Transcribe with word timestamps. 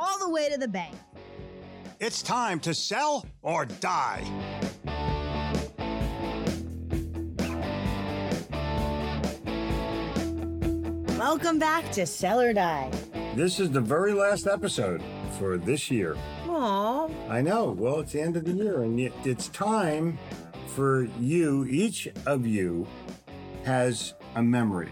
all 0.00 0.18
the 0.18 0.28
way 0.30 0.48
to 0.48 0.58
the 0.58 0.68
bank. 0.68 0.94
It's 2.00 2.22
time 2.22 2.60
to 2.60 2.74
sell 2.74 3.26
or 3.42 3.64
die. 3.64 4.24
Welcome 11.18 11.58
back 11.58 11.90
to 11.92 12.06
Sell 12.06 12.40
or 12.40 12.52
Die. 12.52 12.90
This 13.34 13.58
is 13.60 13.70
the 13.70 13.80
very 13.80 14.12
last 14.12 14.46
episode 14.46 15.02
for 15.38 15.58
this 15.58 15.90
year. 15.90 16.16
Aww. 16.46 17.12
I 17.28 17.40
know. 17.40 17.72
Well, 17.76 18.00
it's 18.00 18.12
the 18.12 18.20
end 18.20 18.36
of 18.36 18.44
the 18.44 18.52
year, 18.52 18.82
and 18.82 18.98
it- 19.00 19.12
it's 19.24 19.48
time 19.48 20.18
for 20.74 21.04
you, 21.20 21.64
each 21.68 22.08
of 22.26 22.46
you 22.46 22.86
has 23.64 24.14
a 24.36 24.42
memory. 24.42 24.90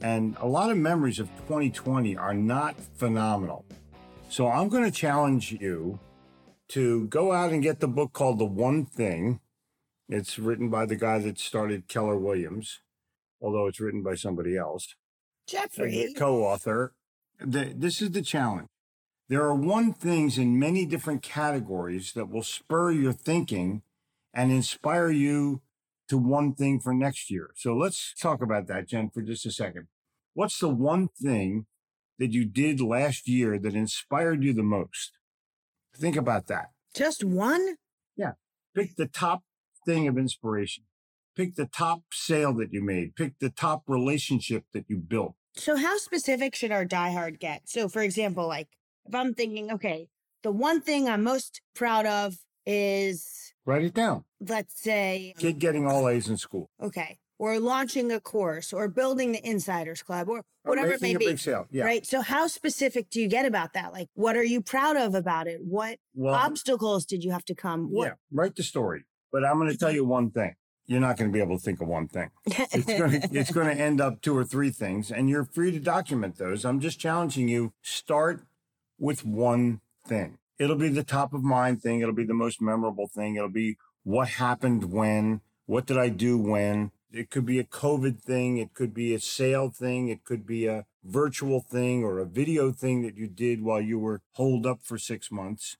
And 0.00 0.36
a 0.40 0.46
lot 0.46 0.70
of 0.70 0.76
memories 0.76 1.18
of 1.18 1.28
2020 1.46 2.16
are 2.16 2.34
not 2.34 2.76
phenomenal. 2.96 3.64
So 4.28 4.48
I'm 4.48 4.68
going 4.68 4.84
to 4.84 4.90
challenge 4.90 5.52
you 5.52 6.00
to 6.68 7.06
go 7.06 7.32
out 7.32 7.52
and 7.52 7.62
get 7.62 7.80
the 7.80 7.86
book 7.86 8.12
called 8.12 8.38
The 8.38 8.44
One 8.44 8.84
Thing. 8.84 9.40
It's 10.08 10.38
written 10.38 10.70
by 10.70 10.86
the 10.86 10.96
guy 10.96 11.18
that 11.20 11.38
started 11.38 11.86
Keller 11.86 12.18
Williams, 12.18 12.80
although 13.40 13.66
it's 13.66 13.80
written 13.80 14.02
by 14.02 14.16
somebody 14.16 14.56
else. 14.56 14.96
Jeffrey. 15.46 16.12
Co-author. 16.16 16.94
This 17.38 18.02
is 18.02 18.10
the 18.10 18.22
challenge. 18.22 18.68
There 19.28 19.42
are 19.42 19.54
one 19.54 19.92
things 19.92 20.36
in 20.36 20.58
many 20.58 20.84
different 20.84 21.22
categories 21.22 22.12
that 22.14 22.28
will 22.28 22.42
spur 22.42 22.90
your 22.90 23.12
thinking 23.12 23.82
and 24.32 24.50
inspire 24.50 25.10
you 25.10 25.62
to 26.08 26.18
one 26.18 26.54
thing 26.54 26.80
for 26.80 26.92
next 26.92 27.30
year. 27.30 27.50
So 27.56 27.74
let's 27.74 28.12
talk 28.14 28.42
about 28.42 28.66
that, 28.66 28.88
Jen, 28.88 29.10
for 29.10 29.22
just 29.22 29.46
a 29.46 29.52
second. 29.52 29.86
What's 30.34 30.58
the 30.58 30.68
one 30.68 31.08
thing 31.08 31.66
that 32.18 32.32
you 32.32 32.44
did 32.44 32.80
last 32.80 33.28
year 33.28 33.58
that 33.58 33.74
inspired 33.74 34.42
you 34.42 34.52
the 34.52 34.62
most? 34.62 35.12
Think 35.96 36.16
about 36.16 36.46
that. 36.48 36.66
Just 36.94 37.24
one? 37.24 37.76
Yeah. 38.16 38.32
Pick 38.74 38.96
the 38.96 39.06
top 39.06 39.42
thing 39.86 40.08
of 40.08 40.16
inspiration. 40.18 40.84
Pick 41.36 41.56
the 41.56 41.66
top 41.66 42.02
sale 42.12 42.52
that 42.54 42.72
you 42.72 42.82
made. 42.82 43.16
Pick 43.16 43.38
the 43.40 43.50
top 43.50 43.82
relationship 43.88 44.64
that 44.72 44.84
you 44.88 44.98
built. 44.98 45.34
So, 45.56 45.76
how 45.76 45.98
specific 45.98 46.54
should 46.54 46.72
our 46.72 46.84
diehard 46.84 47.38
get? 47.38 47.68
So, 47.68 47.88
for 47.88 48.02
example, 48.02 48.46
like 48.46 48.68
if 49.06 49.14
I'm 49.14 49.34
thinking, 49.34 49.70
okay, 49.72 50.08
the 50.42 50.52
one 50.52 50.80
thing 50.80 51.08
I'm 51.08 51.22
most 51.22 51.60
proud 51.74 52.06
of 52.06 52.36
is, 52.66 53.52
Write 53.66 53.84
it 53.84 53.94
down. 53.94 54.24
let's 54.40 54.80
say, 54.80 55.34
Kid 55.38 55.58
getting 55.58 55.86
all 55.86 56.06
um, 56.06 56.12
A's 56.12 56.28
in 56.28 56.36
school. 56.36 56.70
okay, 56.82 57.18
or 57.38 57.58
launching 57.58 58.12
a 58.12 58.20
course 58.20 58.72
or 58.72 58.88
building 58.88 59.32
the 59.32 59.46
Insiders 59.46 60.02
Club 60.02 60.28
or 60.28 60.44
whatever 60.62 60.92
it 60.92 61.02
Making 61.02 61.18
may 61.18 61.26
a 61.26 61.30
be. 61.32 61.36
sale. 61.36 61.66
Yeah. 61.70 61.84
Right. 61.84 62.06
So, 62.06 62.20
how 62.20 62.46
specific 62.46 63.10
do 63.10 63.20
you 63.20 63.28
get 63.28 63.46
about 63.46 63.72
that? 63.74 63.92
Like, 63.92 64.08
what 64.14 64.36
are 64.36 64.44
you 64.44 64.60
proud 64.60 64.96
of 64.96 65.14
about 65.14 65.46
it? 65.46 65.60
What 65.62 65.98
Well, 66.14 66.34
obstacles 66.34 67.04
did 67.04 67.24
you 67.24 67.32
have 67.32 67.44
to 67.46 67.54
come? 67.54 67.92
What? 67.92 68.06
yeah, 68.06 68.14
write 68.32 68.56
the 68.56 68.62
story. 68.62 69.04
But 69.32 69.44
I'm 69.44 69.58
going 69.58 69.70
to 69.70 69.76
tell 69.76 69.88
mm-hmm. 69.88 69.96
you 69.96 70.04
one 70.04 70.30
thing. 70.30 70.54
You're 70.86 71.00
not 71.00 71.16
going 71.16 71.30
to 71.30 71.32
be 71.32 71.40
able 71.40 71.56
to 71.56 71.64
think 71.64 71.80
of 71.80 71.88
one 71.88 72.08
thing. 72.08 72.30
It's 72.46 72.84
going 72.84 73.20
to, 73.20 73.28
it's 73.32 73.50
going 73.50 73.66
to 73.74 73.82
end 73.82 74.00
up 74.00 74.20
two 74.20 74.36
or 74.36 74.44
three 74.44 74.70
things, 74.70 75.10
and 75.10 75.30
you're 75.30 75.44
free 75.44 75.70
to 75.72 75.80
document 75.80 76.36
those. 76.36 76.64
I'm 76.64 76.78
just 76.78 77.00
challenging 77.00 77.48
you. 77.48 77.72
Start 77.82 78.42
with 78.98 79.24
one 79.24 79.80
thing. 80.06 80.38
It'll 80.58 80.76
be 80.76 80.88
the 80.88 81.02
top 81.02 81.32
of 81.32 81.42
mind 81.42 81.82
thing. 81.82 82.00
It'll 82.00 82.14
be 82.14 82.24
the 82.26 82.34
most 82.34 82.60
memorable 82.60 83.08
thing. 83.08 83.36
It'll 83.36 83.48
be 83.48 83.76
what 84.04 84.28
happened 84.28 84.92
when, 84.92 85.40
what 85.66 85.86
did 85.86 85.98
I 85.98 86.10
do 86.10 86.38
when. 86.38 86.92
It 87.14 87.30
could 87.30 87.46
be 87.46 87.60
a 87.60 87.64
COVID 87.64 88.20
thing. 88.20 88.58
It 88.58 88.74
could 88.74 88.92
be 88.92 89.14
a 89.14 89.20
sale 89.20 89.70
thing. 89.70 90.08
It 90.08 90.24
could 90.24 90.44
be 90.44 90.66
a 90.66 90.84
virtual 91.04 91.60
thing 91.60 92.02
or 92.02 92.18
a 92.18 92.26
video 92.26 92.72
thing 92.72 93.02
that 93.02 93.16
you 93.16 93.28
did 93.28 93.62
while 93.62 93.80
you 93.80 94.00
were 94.00 94.22
holed 94.32 94.66
up 94.66 94.80
for 94.82 94.98
six 94.98 95.30
months. 95.30 95.76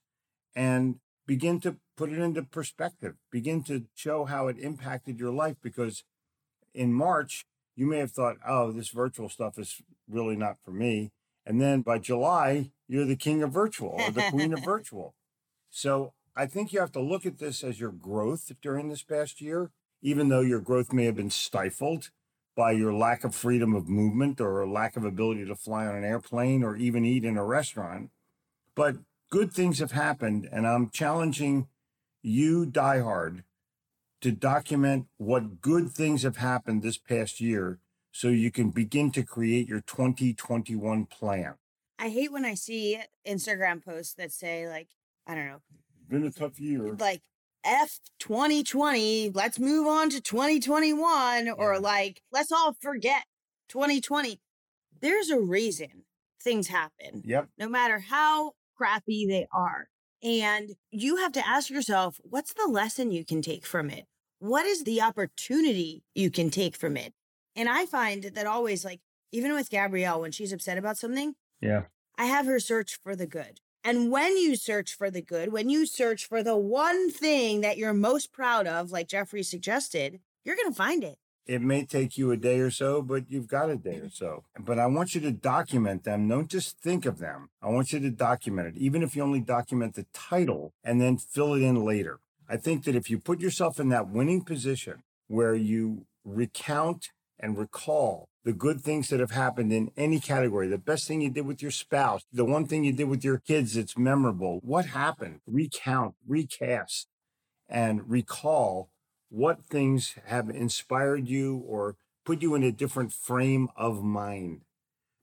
And 0.55 1.01
begin 1.27 1.59
to 1.63 1.77
put 1.97 2.13
it 2.13 2.21
into 2.21 2.45
perspective. 2.45 3.17
Begin 3.33 3.65
to 3.65 3.87
show 3.97 4.27
how 4.27 4.47
it 4.47 4.61
impacted 4.61 5.19
your 5.19 5.33
life 5.33 5.57
because 5.61 6.05
in 6.73 6.93
March, 6.93 7.47
you 7.75 7.87
may 7.87 7.99
have 7.99 8.13
thought, 8.13 8.37
oh, 8.47 8.71
this 8.71 8.91
virtual 8.91 9.29
stuff 9.29 9.59
is 9.59 9.83
really 10.09 10.37
not 10.37 10.59
for 10.65 10.71
me. 10.71 11.11
And 11.45 11.61
then 11.61 11.83
by 11.83 11.99
July, 11.99 12.71
you're 12.87 13.05
the 13.05 13.17
king 13.17 13.43
of 13.43 13.51
virtual 13.51 13.97
or 13.99 14.13
the 14.13 14.29
queen 14.31 14.53
of 14.53 14.61
virtual. 14.65 15.17
So 15.69 16.13
I 16.37 16.47
think 16.47 16.73
you 16.73 16.79
have 16.79 16.93
to 16.93 17.01
look 17.01 17.27
at 17.27 17.39
this 17.39 17.65
as 17.65 17.81
your 17.81 17.91
growth 17.91 18.53
during 18.63 18.89
this 18.89 19.03
past 19.03 19.41
year, 19.41 19.73
even 20.05 20.29
though 20.29 20.43
your 20.43 20.61
growth 20.61 20.93
may 20.93 21.07
have 21.07 21.17
been 21.17 21.31
stifled 21.31 22.11
by 22.55 22.71
your 22.71 22.93
lack 22.93 23.25
of 23.25 23.35
freedom 23.35 23.75
of 23.75 23.89
movement 23.89 24.41
or 24.41 24.65
lack 24.69 24.97
of 24.97 25.05
ability 25.05 25.45
to 25.47 25.57
fly 25.57 25.87
on 25.87 25.97
an 25.97 26.05
airplane 26.05 26.63
or 26.63 26.77
even 26.77 27.05
eat 27.05 27.25
in 27.25 27.39
a 27.39 27.45
restaurant. 27.45 28.11
But 28.77 28.99
good 29.31 29.51
things 29.53 29.79
have 29.79 29.93
happened, 29.93 30.47
and 30.53 30.67
I'm 30.67 30.91
challenging 30.91 31.69
you, 32.23 32.67
diehard, 32.67 33.45
to 34.21 34.31
document 34.31 35.07
what 35.17 35.61
good 35.63 35.91
things 35.91 36.23
have 36.23 36.37
happened 36.37 36.83
this 36.83 36.99
past 36.99 37.41
year 37.41 37.79
so 38.13 38.29
you 38.29 38.51
can 38.51 38.71
begin 38.71 39.11
to 39.13 39.23
create 39.25 39.67
your 39.69 39.81
2021 39.81 41.07
plan. 41.07 41.55
I 41.99 42.11
hate 42.11 42.31
when 42.31 42.45
I 42.45 42.55
see 42.55 43.01
Instagram 43.27 43.83
posts 43.83 44.15
that 44.15 44.33
say, 44.33 44.69
like, 44.69 44.89
I 45.27 45.35
don't 45.35 45.47
know, 45.47 45.61
Been 46.09 46.25
a 46.25 46.31
tough 46.31 46.61
year. 46.61 46.95
like 46.95 47.23
F 47.65 47.99
2020, 48.21 49.31
let's 49.35 49.59
move 49.59 49.87
on 49.87 50.11
to 50.11 50.21
2021, 50.21 51.49
or 51.51 51.79
like, 51.81 52.23
let's 52.33 52.53
all 52.53 52.75
forget 52.81 53.25
2020. 53.69 54.41
There's 55.01 55.31
a 55.31 55.41
reason 55.41 56.05
things 56.43 56.69
happen, 56.69 57.23
Yep. 57.25 57.49
no 57.59 57.69
matter 57.69 57.99
how 58.01 58.53
crappy 58.77 59.27
they 59.27 59.47
are. 59.53 59.89
And 60.23 60.71
you 60.91 61.17
have 61.17 61.33
to 61.33 61.47
ask 61.47 61.71
yourself, 61.71 62.19
what's 62.23 62.53
the 62.55 62.67
lesson 62.67 63.11
you 63.11 63.25
can 63.25 63.43
take 63.43 63.67
from 63.67 63.91
it? 63.91 64.07
What 64.39 64.67
is 64.67 64.85
the 64.85 65.01
opportunity 65.03 66.03
you 66.15 66.31
can 66.31 66.51
take 66.51 66.77
from 66.77 66.97
it? 66.97 67.13
And 67.57 67.69
I 67.69 67.87
find 67.87 68.25
that 68.25 68.47
always, 68.47 68.85
like, 68.85 69.01
even 69.33 69.55
with 69.55 69.71
Gabrielle, 69.71 70.21
when 70.21 70.33
she's 70.33 70.53
upset 70.53 70.79
about 70.79 70.99
something, 70.99 71.35
Yeah. 71.61 71.85
I 72.17 72.27
have 72.27 72.47
her 72.47 72.61
search 72.61 72.99
for 73.03 73.17
the 73.17 73.27
good. 73.27 73.61
And 73.87 74.11
when 74.11 74.39
you 74.39 74.57
search 74.57 74.95
for 74.97 75.11
the 75.11 75.21
good, 75.21 75.53
when 75.53 75.69
you 75.69 75.85
search 75.85 76.25
for 76.25 76.43
the 76.43 76.57
one 76.57 77.11
thing 77.11 77.61
that 77.61 77.77
you're 77.77 77.93
most 77.93 78.33
proud 78.33 78.67
of, 78.67 78.91
like 78.91 79.09
Jeffrey 79.09 79.43
suggested, 79.43 80.21
you're 80.43 80.57
going 80.57 80.71
to 80.71 80.75
find 80.75 81.05
it. 81.05 81.19
It 81.47 81.61
may 81.61 81.85
take 81.85 82.17
you 82.17 82.31
a 82.31 82.39
day 82.39 82.61
or 82.61 82.71
so, 82.71 83.03
but 83.03 83.25
you've 83.29 83.47
got 83.47 83.69
a 83.69 83.77
day 83.77 83.97
or 83.97 84.09
so. 84.09 84.45
But 84.59 84.79
I 84.79 84.87
want 84.87 85.15
you 85.15 85.21
to 85.21 85.31
document 85.31 86.05
them. 86.05 86.27
Don't 86.27 86.49
just 86.49 86.79
think 86.79 87.05
of 87.05 87.19
them. 87.19 87.51
I 87.61 87.69
want 87.69 87.93
you 87.93 88.01
to 88.01 88.11
document 88.11 88.69
it, 88.69 88.79
even 88.79 89.03
if 89.03 89.15
you 89.15 89.23
only 89.23 89.41
document 89.41 89.97
the 89.97 90.07
title 90.15 90.73
and 90.83 90.99
then 90.99 91.19
fill 91.19 91.53
it 91.53 91.61
in 91.61 91.85
later. 91.85 92.21
I 92.49 92.57
think 92.57 92.85
that 92.85 92.95
if 92.95 93.11
you 93.11 93.19
put 93.19 93.41
yourself 93.41 93.79
in 93.79 93.91
that 93.91 94.09
winning 94.09 94.41
position 94.41 95.03
where 95.29 95.55
you 95.55 96.07
recount 96.25 97.11
and 97.39 97.59
recall 97.59 98.31
the 98.45 98.53
good 98.53 98.83
things 98.83 99.09
that 99.09 99.21
have 99.21 99.31
happened 99.31 99.73
in 99.73 99.91
any 99.97 100.21
category, 100.21 100.69
the 100.69 100.79
best 100.79 101.09
thing 101.09 101.23
you 101.23 101.31
did 101.31 101.47
with 101.47 101.63
your 101.63 101.71
spouse, 101.71 102.23
the 102.33 102.45
one 102.45 102.67
thing 102.67 102.85
you 102.85 102.93
did 102.93 103.09
with 103.09 103.25
your 103.25 103.39
kids 103.39 103.75
that's 103.75 103.97
memorable, 103.97 104.61
what 104.63 104.87
happened? 104.87 105.41
Recount, 105.47 106.15
recast, 106.27 107.09
and 107.69 108.09
recall 108.09 108.91
what 109.31 109.65
things 109.65 110.17
have 110.27 110.51
inspired 110.51 111.27
you 111.27 111.65
or 111.67 111.97
put 112.25 112.43
you 112.43 112.55
in 112.55 112.63
a 112.63 112.71
different 112.71 113.13
frame 113.13 113.69
of 113.77 114.03
mind. 114.03 114.61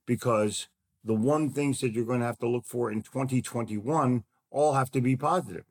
Because 0.04 0.68
the 1.04 1.14
one 1.14 1.50
things 1.50 1.80
that 1.80 1.92
you're 1.92 2.04
going 2.04 2.20
to 2.20 2.26
have 2.26 2.38
to 2.40 2.48
look 2.48 2.66
for 2.66 2.90
in 2.90 3.02
2021 3.02 4.24
all 4.50 4.74
have 4.74 4.90
to 4.90 5.00
be 5.00 5.16
positive. 5.16 5.64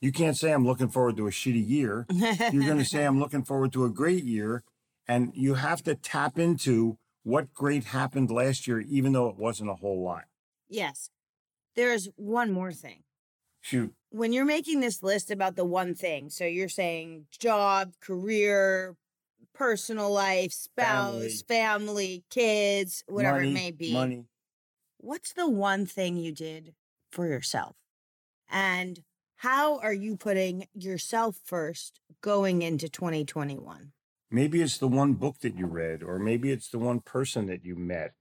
You 0.00 0.10
can't 0.10 0.36
say 0.36 0.52
I'm 0.52 0.66
looking 0.66 0.88
forward 0.88 1.16
to 1.18 1.26
a 1.26 1.30
shitty 1.30 1.66
year. 1.66 2.06
You're 2.10 2.66
going 2.66 2.78
to 2.78 2.84
say 2.84 3.04
I'm 3.06 3.20
looking 3.20 3.42
forward 3.42 3.72
to 3.74 3.84
a 3.84 3.90
great 3.90 4.24
year. 4.24 4.62
And 5.06 5.32
you 5.34 5.54
have 5.54 5.82
to 5.84 5.94
tap 5.94 6.38
into 6.38 6.98
what 7.22 7.52
great 7.52 7.84
happened 7.84 8.30
last 8.30 8.66
year, 8.66 8.80
even 8.80 9.12
though 9.12 9.28
it 9.28 9.36
wasn't 9.36 9.70
a 9.70 9.74
whole 9.74 10.02
lot. 10.02 10.24
Yes. 10.68 11.10
There's 11.76 12.08
one 12.16 12.52
more 12.52 12.72
thing. 12.72 13.02
Shoot. 13.60 13.94
When 14.10 14.32
you're 14.32 14.44
making 14.44 14.80
this 14.80 15.02
list 15.02 15.30
about 15.30 15.56
the 15.56 15.64
one 15.64 15.94
thing, 15.94 16.30
so 16.30 16.44
you're 16.44 16.68
saying 16.68 17.26
job, 17.30 17.94
career, 18.00 18.94
personal 19.54 20.10
life, 20.10 20.52
spouse, 20.52 21.42
family, 21.42 21.44
family 21.48 22.24
kids, 22.30 23.02
whatever 23.06 23.38
money, 23.38 23.50
it 23.50 23.54
may 23.54 23.70
be. 23.70 23.92
Money. 23.92 24.26
What's 24.98 25.32
the 25.32 25.48
one 25.48 25.86
thing 25.86 26.16
you 26.16 26.32
did 26.32 26.74
for 27.10 27.26
yourself? 27.26 27.76
And 28.50 29.02
how 29.36 29.78
are 29.78 29.92
you 29.92 30.16
putting 30.16 30.66
yourself 30.74 31.36
first 31.44 32.00
going 32.20 32.62
into 32.62 32.88
2021? 32.88 33.92
Maybe 34.30 34.62
it's 34.62 34.78
the 34.78 34.88
one 34.88 35.14
book 35.14 35.38
that 35.40 35.56
you 35.56 35.66
read, 35.66 36.02
or 36.02 36.18
maybe 36.18 36.50
it's 36.50 36.68
the 36.68 36.78
one 36.78 37.00
person 37.00 37.46
that 37.46 37.64
you 37.64 37.76
met, 37.76 38.12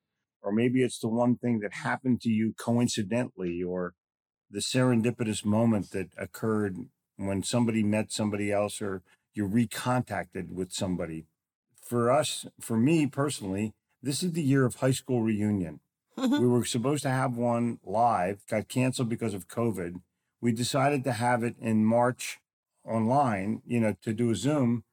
or 0.42 0.52
maybe 0.52 0.84
it's 0.84 1.00
the 1.00 1.08
one 1.08 1.38
thing 1.38 1.60
that 1.60 1.74
happened 1.74 2.22
to 2.22 2.30
you 2.30 2.54
coincidentally, 2.58 3.64
or 3.64 3.94
the 4.50 4.60
serendipitous 4.60 5.44
moment 5.44 5.92
that 5.92 6.10
occurred 6.18 6.78
when 7.18 7.44
somebody 7.44 7.84
met 7.84 8.12
somebody 8.12 8.52
else 8.52 8.82
or 8.82 9.02
you 9.34 9.48
recontacted 9.48 10.50
with 10.50 10.72
somebody. 10.72 11.26
For 11.82 12.12
us, 12.12 12.46
for 12.60 12.78
me 12.78 13.08
personally, 13.08 13.74
this 14.02 14.22
is 14.22 14.34
the 14.34 14.44
year 14.44 14.66
of 14.66 14.76
high 14.76 14.92
school 14.92 15.22
reunion. 15.22 15.80
Mm-hmm. 16.18 16.42
we 16.42 16.48
were 16.48 16.64
supposed 16.64 17.02
to 17.04 17.10
have 17.10 17.36
one 17.36 17.80
live, 17.84 18.46
got 18.48 18.68
canceled 18.68 19.10
because 19.10 19.34
of 19.34 19.48
COVID. 19.48 19.96
We 20.42 20.52
decided 20.52 21.04
to 21.06 21.14
have 21.14 21.44
it 21.44 21.56
in 21.60 21.86
March 21.86 22.40
online, 22.86 23.64
you 23.66 23.80
know, 23.80 23.96
to 24.04 24.14
do 24.14 24.30
a 24.30 24.36
Zoom. 24.36 24.84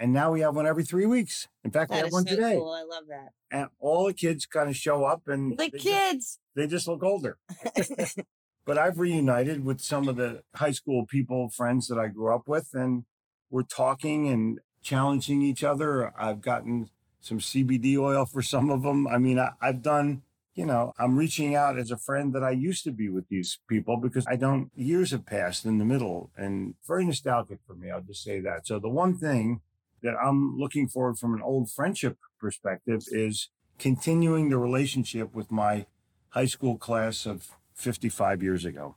And 0.00 0.14
now 0.14 0.32
we 0.32 0.40
have 0.40 0.56
one 0.56 0.66
every 0.66 0.82
three 0.82 1.04
weeks. 1.04 1.46
In 1.62 1.70
fact, 1.70 1.90
that 1.90 1.96
we 1.96 2.02
have 2.04 2.12
one 2.12 2.26
so 2.26 2.34
today. 2.34 2.56
Cool. 2.56 2.72
I 2.72 2.82
love 2.82 3.04
that. 3.08 3.32
And 3.50 3.68
all 3.78 4.06
the 4.06 4.14
kids 4.14 4.46
kind 4.46 4.70
of 4.70 4.74
show 4.74 5.04
up 5.04 5.28
and 5.28 5.52
the 5.52 5.56
they 5.56 5.70
kids. 5.70 6.24
Just, 6.24 6.40
they 6.56 6.66
just 6.66 6.88
look 6.88 7.02
older. 7.02 7.36
but 8.64 8.78
I've 8.78 8.98
reunited 8.98 9.62
with 9.62 9.82
some 9.82 10.08
of 10.08 10.16
the 10.16 10.42
high 10.54 10.70
school 10.70 11.04
people, 11.06 11.50
friends 11.50 11.86
that 11.88 11.98
I 11.98 12.08
grew 12.08 12.34
up 12.34 12.48
with, 12.48 12.70
and 12.72 13.04
we're 13.50 13.62
talking 13.62 14.26
and 14.28 14.60
challenging 14.82 15.42
each 15.42 15.62
other. 15.62 16.12
I've 16.18 16.40
gotten 16.40 16.88
some 17.20 17.38
CBD 17.38 17.98
oil 17.98 18.24
for 18.24 18.40
some 18.40 18.70
of 18.70 18.82
them. 18.82 19.06
I 19.06 19.18
mean, 19.18 19.38
I, 19.38 19.50
I've 19.60 19.82
done 19.82 20.22
you 20.54 20.66
know, 20.66 20.92
I'm 20.98 21.16
reaching 21.16 21.54
out 21.54 21.78
as 21.78 21.90
a 21.90 21.96
friend 21.96 22.34
that 22.34 22.42
I 22.42 22.50
used 22.50 22.84
to 22.84 22.90
be 22.90 23.08
with 23.08 23.28
these 23.28 23.60
people 23.68 23.96
because 23.96 24.26
I 24.26 24.36
don't, 24.36 24.70
years 24.74 25.12
have 25.12 25.24
passed 25.24 25.64
in 25.64 25.78
the 25.78 25.84
middle 25.84 26.30
and 26.36 26.74
very 26.86 27.04
nostalgic 27.04 27.60
for 27.66 27.74
me. 27.74 27.90
I'll 27.90 28.02
just 28.02 28.22
say 28.22 28.40
that. 28.40 28.66
So 28.66 28.78
the 28.78 28.88
one 28.88 29.16
thing 29.16 29.60
that 30.02 30.14
I'm 30.14 30.56
looking 30.58 30.88
forward 30.88 31.18
from 31.18 31.34
an 31.34 31.42
old 31.42 31.70
friendship 31.70 32.16
perspective 32.38 33.02
is 33.10 33.48
continuing 33.78 34.50
the 34.50 34.58
relationship 34.58 35.34
with 35.34 35.50
my 35.50 35.86
high 36.30 36.46
school 36.46 36.76
class 36.78 37.26
of 37.26 37.48
55 37.74 38.42
years 38.42 38.64
ago. 38.64 38.96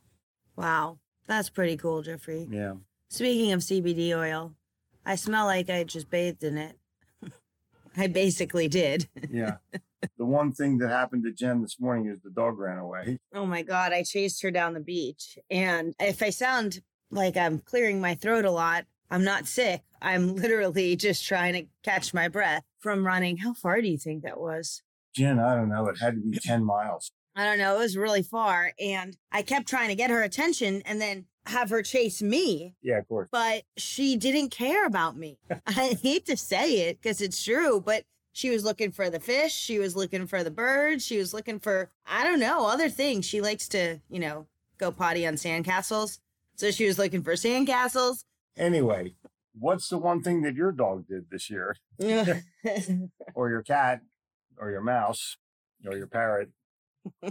Wow. 0.56 1.00
That's 1.28 1.50
pretty 1.50 1.78
cool, 1.78 2.02
Jeffrey. 2.02 2.48
Yeah. 2.50 2.74
Speaking 3.10 3.52
of 3.54 3.62
CBD 3.62 4.16
oil, 4.16 4.54
I 5.06 5.16
smell 5.16 5.46
like 5.46 5.70
I 5.70 5.84
just 5.84 6.10
bathed 6.10 6.44
in 6.44 6.58
it. 6.58 6.78
I 7.98 8.08
basically 8.08 8.68
did. 8.68 9.08
Yeah. 9.32 9.58
the 10.18 10.26
one 10.26 10.52
thing 10.52 10.78
that 10.80 10.90
happened 10.90 11.24
to 11.24 11.32
Jen 11.32 11.62
this 11.62 11.80
morning 11.80 12.08
is 12.08 12.20
the 12.22 12.30
dog 12.30 12.60
ran 12.60 12.78
away. 12.78 13.20
Oh 13.34 13.46
my 13.46 13.62
God. 13.64 13.94
I 13.94 14.04
chased 14.04 14.42
her 14.44 14.52
down 14.52 14.74
the 14.74 14.80
beach. 14.80 15.38
And 15.50 15.96
if 16.00 16.22
I 16.22 16.30
sound 16.30 16.82
like 17.10 17.38
I'm 17.38 17.60
clearing 17.60 18.02
my 18.02 18.16
throat 18.16 18.46
a 18.46 18.52
lot, 18.52 18.86
I'm 19.14 19.24
not 19.24 19.46
sick. 19.46 19.84
I'm 20.02 20.36
literally 20.36 20.96
just 20.96 21.26
trying 21.28 21.54
to 21.54 21.66
catch 21.84 22.16
my 22.16 22.28
breath 22.28 22.64
from 22.80 23.06
running. 23.06 23.38
How 23.38 23.54
far 23.54 23.80
do 23.80 23.88
you 23.88 23.98
think 23.98 24.24
that 24.24 24.40
was? 24.40 24.82
Jen, 25.16 25.38
I 25.38 25.54
don't 25.54 25.70
know. 25.70 25.88
It 25.88 26.00
had 26.02 26.16
to 26.16 26.20
be 26.20 26.40
10 26.40 26.66
miles. 26.66 27.12
I 27.36 27.46
don't 27.46 27.60
know. 27.60 27.76
It 27.76 27.80
was 27.80 27.96
really 27.96 28.24
far. 28.24 28.74
And 28.80 29.16
I 29.32 29.44
kept 29.44 29.68
trying 29.68 29.90
to 29.90 29.96
get 29.96 30.10
her 30.10 30.24
attention 30.24 30.82
and 30.86 31.00
then 31.00 31.26
have 31.46 31.70
her 31.70 31.84
chase 31.84 32.24
me. 32.24 32.74
Yeah, 32.82 32.98
of 32.98 33.08
course. 33.08 33.30
But 33.32 33.64
she 33.78 34.16
didn't 34.16 34.50
care 34.50 34.88
about 34.88 35.16
me. 35.16 35.38
I 35.68 35.96
hate 36.02 36.26
to 36.26 36.36
say 36.36 36.88
it 36.88 37.00
because 37.00 37.22
it's 37.22 37.44
true, 37.44 37.80
but 37.80 38.06
she 38.32 38.50
was 38.50 38.64
looking 38.64 38.92
for 38.92 39.12
the 39.12 39.20
fish. 39.20 39.54
She 39.54 39.78
was 39.78 39.96
looking 39.96 40.26
for 40.26 40.44
the 40.44 40.50
birds. 40.50 41.06
She 41.06 41.20
was 41.20 41.36
looking 41.36 41.60
for, 41.60 41.92
I 42.08 42.24
don't 42.24 42.40
know, 42.40 42.66
other 42.66 42.90
things. 42.90 43.26
She 43.26 43.42
likes 43.42 43.68
to, 43.70 44.00
you 44.10 44.20
know, 44.20 44.48
go 44.80 44.92
potty 44.92 45.28
on 45.28 45.36
sandcastles. 45.36 46.18
So 46.56 46.72
she 46.72 46.88
was 46.88 46.98
looking 46.98 47.22
for 47.22 47.34
sandcastles. 47.34 48.24
Anyway, 48.58 49.16
what's 49.58 49.90
the 49.90 49.98
one 49.98 50.22
thing 50.22 50.42
that 50.42 50.56
your 50.56 50.72
dog 50.72 51.08
did 51.08 51.30
this 51.30 51.50
year? 51.50 51.78
or 53.36 53.50
your 53.50 53.64
cat, 53.64 54.02
or 54.58 54.72
your 54.72 54.82
mouse, 54.82 55.38
or 55.86 55.98
your 55.98 56.08
parrot, 56.08 56.50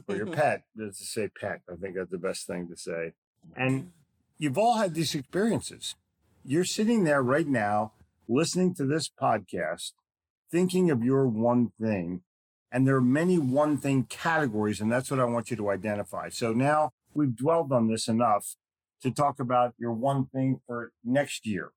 or 0.09 0.17
your 0.17 0.27
pet? 0.27 0.65
Let's 0.77 0.99
just 0.99 1.13
say 1.13 1.29
pet. 1.29 1.61
I 1.71 1.77
think 1.77 1.97
that's 1.97 2.11
the 2.11 2.19
best 2.19 2.47
thing 2.47 2.69
to 2.69 2.77
say. 2.77 3.13
And 3.57 3.71
mm-hmm. 3.71 3.89
you've 4.39 4.59
all 4.59 4.79
had 4.79 4.95
these 4.95 5.15
experiences. 5.15 5.95
You're 6.45 6.65
sitting 6.65 7.05
there 7.05 7.23
right 7.23 7.47
now 7.47 7.93
listening 8.29 8.75
to 8.75 8.85
this 8.85 9.09
podcast, 9.09 9.93
thinking 10.51 10.91
of 10.91 11.05
your 11.05 11.27
one 11.27 11.73
thing. 11.81 12.23
And 12.71 12.87
there 12.87 12.97
are 12.97 13.03
many 13.03 13.39
one 13.39 13.77
thing 13.77 14.05
categories, 14.05 14.81
and 14.81 14.91
that's 14.91 15.11
what 15.11 15.21
I 15.21 15.25
want 15.25 15.51
you 15.51 15.57
to 15.59 15.71
identify. 15.71 16.31
So 16.31 16.53
now 16.53 16.93
we've 17.13 17.37
dwelled 17.37 17.71
on 17.71 17.89
this 17.89 18.09
enough 18.09 18.57
to 19.03 19.11
talk 19.11 19.41
about 19.41 19.75
your 19.79 19.93
one 19.93 20.27
thing 20.27 20.61
for 20.67 20.93
next 21.05 21.47
year. 21.47 21.73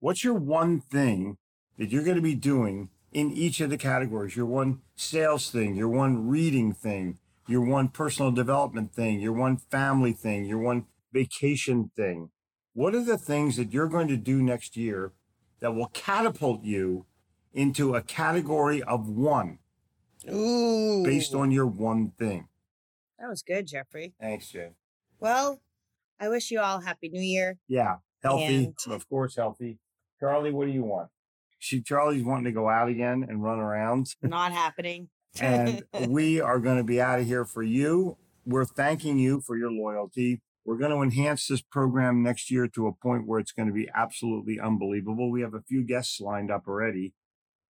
What's 0.00 0.24
your 0.24 0.34
one 0.34 0.80
thing 0.80 1.38
that 1.78 1.90
you're 1.90 2.04
going 2.04 2.16
to 2.16 2.22
be 2.22 2.34
doing 2.34 2.90
in 3.12 3.32
each 3.32 3.60
of 3.60 3.70
the 3.70 3.78
categories? 3.78 4.36
Your 4.36 4.46
one 4.46 4.80
sales 4.94 5.50
thing, 5.50 5.74
your 5.74 5.88
one 5.88 6.28
reading 6.28 6.72
thing, 6.72 7.18
your 7.46 7.62
one 7.62 7.88
personal 7.88 8.30
development 8.30 8.92
thing, 8.92 9.20
your 9.20 9.32
one 9.32 9.56
family 9.56 10.12
thing, 10.12 10.44
your 10.44 10.58
one 10.58 10.86
vacation 11.12 11.90
thing. 11.96 12.30
What 12.74 12.94
are 12.94 13.04
the 13.04 13.18
things 13.18 13.56
that 13.56 13.72
you're 13.72 13.88
going 13.88 14.08
to 14.08 14.16
do 14.16 14.42
next 14.42 14.76
year 14.76 15.12
that 15.60 15.74
will 15.74 15.88
catapult 15.88 16.62
you 16.62 17.06
into 17.54 17.94
a 17.94 18.02
category 18.02 18.82
of 18.82 19.08
one 19.08 19.60
Ooh. 20.30 21.02
based 21.02 21.34
on 21.34 21.50
your 21.50 21.66
one 21.66 22.12
thing? 22.18 22.48
That 23.18 23.28
was 23.28 23.42
good, 23.42 23.66
Jeffrey. 23.66 24.12
Thanks, 24.20 24.50
Jay. 24.50 24.72
Well, 25.18 25.62
I 26.20 26.28
wish 26.28 26.50
you 26.50 26.60
all 26.60 26.80
happy 26.80 27.08
new 27.08 27.20
year. 27.20 27.58
Yeah, 27.68 27.96
healthy, 28.22 28.74
And- 28.86 28.92
of 28.92 29.08
course, 29.08 29.36
healthy. 29.36 29.78
Charlie, 30.20 30.52
what 30.52 30.66
do 30.66 30.72
you 30.72 30.82
want? 30.84 31.10
She 31.58 31.80
Charlie's 31.82 32.24
wanting 32.24 32.44
to 32.44 32.52
go 32.52 32.68
out 32.68 32.88
again 32.88 33.24
and 33.28 33.42
run 33.42 33.58
around, 33.58 34.14
Not 34.22 34.52
happening. 34.52 35.08
and 35.40 35.82
we 36.08 36.40
are 36.40 36.58
going 36.58 36.78
to 36.78 36.84
be 36.84 37.00
out 37.00 37.18
of 37.20 37.26
here 37.26 37.44
for 37.44 37.62
you. 37.62 38.16
We're 38.44 38.64
thanking 38.64 39.18
you 39.18 39.40
for 39.40 39.56
your 39.56 39.70
loyalty. 39.70 40.40
We're 40.64 40.78
going 40.78 40.90
to 40.90 41.02
enhance 41.02 41.46
this 41.46 41.62
program 41.62 42.22
next 42.22 42.50
year 42.50 42.66
to 42.68 42.86
a 42.86 42.92
point 42.92 43.26
where 43.26 43.38
it's 43.40 43.52
going 43.52 43.68
to 43.68 43.74
be 43.74 43.88
absolutely 43.94 44.58
unbelievable. 44.60 45.30
We 45.30 45.42
have 45.42 45.54
a 45.54 45.60
few 45.62 45.84
guests 45.84 46.20
lined 46.20 46.50
up 46.50 46.66
already 46.66 47.14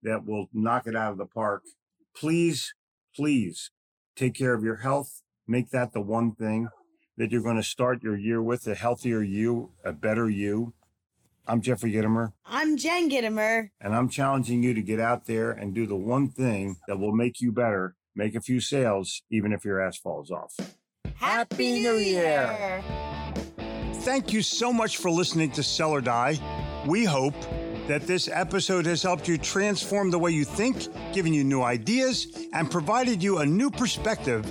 that 0.02 0.24
will 0.24 0.46
knock 0.52 0.86
it 0.86 0.96
out 0.96 1.12
of 1.12 1.18
the 1.18 1.26
park. 1.26 1.62
Please, 2.16 2.74
please 3.14 3.70
take 4.16 4.34
care 4.34 4.54
of 4.54 4.62
your 4.64 4.76
health. 4.76 5.22
Make 5.46 5.70
that 5.70 5.92
the 5.92 6.00
one 6.00 6.34
thing 6.34 6.68
that 7.16 7.32
you're 7.32 7.42
going 7.42 7.56
to 7.56 7.62
start 7.62 8.02
your 8.02 8.16
year 8.16 8.42
with 8.42 8.66
a 8.66 8.74
healthier 8.74 9.22
you, 9.22 9.70
a 9.84 9.92
better 9.92 10.28
you. 10.28 10.74
I'm 11.46 11.60
Jeffrey 11.60 11.92
Gitomer, 11.92 12.32
I'm 12.44 12.76
Jen 12.76 13.08
Gitomer. 13.08 13.70
and 13.80 13.94
I'm 13.94 14.08
challenging 14.08 14.62
you 14.64 14.74
to 14.74 14.82
get 14.82 14.98
out 14.98 15.26
there 15.26 15.52
and 15.52 15.74
do 15.74 15.86
the 15.86 15.96
one 15.96 16.28
thing 16.28 16.76
that 16.88 16.98
will 16.98 17.12
make 17.12 17.40
you 17.40 17.52
better, 17.52 17.94
make 18.16 18.34
a 18.34 18.40
few 18.40 18.60
sales, 18.60 19.22
even 19.30 19.52
if 19.52 19.64
your 19.64 19.80
ass 19.80 19.96
falls 19.96 20.30
off. 20.30 20.54
Happy 21.14 21.80
New 21.80 21.96
Year. 21.96 22.82
Thank 24.00 24.32
you 24.32 24.42
so 24.42 24.72
much 24.72 24.98
for 24.98 25.10
listening 25.10 25.52
to 25.52 25.62
Sell 25.62 25.90
or 25.92 26.00
Die. 26.00 26.38
We 26.86 27.04
hope 27.04 27.34
that 27.86 28.02
this 28.02 28.28
episode 28.28 28.84
has 28.86 29.02
helped 29.02 29.28
you 29.28 29.38
transform 29.38 30.10
the 30.10 30.18
way 30.18 30.32
you 30.32 30.44
think, 30.44 30.88
given 31.14 31.32
you 31.32 31.44
new 31.44 31.62
ideas, 31.62 32.26
and 32.52 32.68
provided 32.68 33.22
you 33.22 33.38
a 33.38 33.46
new 33.46 33.70
perspective 33.70 34.44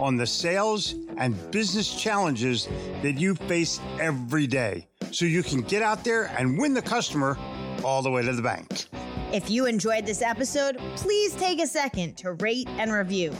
on 0.00 0.16
the 0.16 0.26
sales 0.26 0.94
and 1.18 1.34
business 1.50 1.94
challenges 1.94 2.68
that 3.02 3.12
you 3.18 3.34
face 3.34 3.80
every 4.00 4.46
day. 4.46 4.86
so 5.12 5.24
you 5.24 5.42
can 5.42 5.60
get 5.62 5.82
out 5.82 6.04
there 6.04 6.26
and 6.38 6.56
win 6.58 6.72
the 6.72 6.82
customer 6.82 7.36
all 7.84 8.00
the 8.00 8.10
way 8.10 8.22
to 8.22 8.32
the 8.32 8.42
bank. 8.42 8.84
If 9.32 9.50
you 9.50 9.66
enjoyed 9.66 10.06
this 10.06 10.22
episode, 10.22 10.78
please 10.96 11.34
take 11.34 11.60
a 11.60 11.66
second 11.66 12.16
to 12.18 12.32
rate 12.34 12.68
and 12.78 12.92
review. 12.92 13.34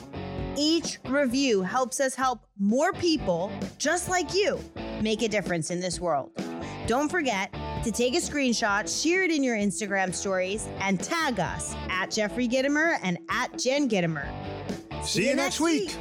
Each 0.56 0.98
review 1.06 1.62
helps 1.62 2.00
us 2.00 2.14
help 2.14 2.40
more 2.58 2.92
people 2.92 3.52
just 3.78 4.08
like 4.08 4.34
you 4.34 4.58
make 5.00 5.22
a 5.22 5.28
difference 5.28 5.70
in 5.70 5.80
this 5.80 6.00
world. 6.00 6.30
Don't 6.86 7.08
forget 7.08 7.52
to 7.84 7.92
take 7.92 8.14
a 8.14 8.18
screenshot, 8.20 9.02
share 9.02 9.22
it 9.22 9.30
in 9.30 9.44
your 9.44 9.56
Instagram 9.56 10.12
stories, 10.12 10.68
and 10.80 11.00
tag 11.00 11.38
us 11.38 11.74
at 11.88 12.10
Jeffrey 12.10 12.48
Gitomer 12.48 12.98
and 13.02 13.16
at 13.30 13.56
Jen 13.58 13.88
Gitomer. 13.88 14.26
See, 15.04 15.28
you 15.28 15.36
next 15.36 15.60
week. 15.60 15.96